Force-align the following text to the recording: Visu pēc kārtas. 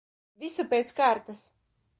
Visu 0.45 0.65
pēc 0.71 0.95
kārtas. 1.03 1.47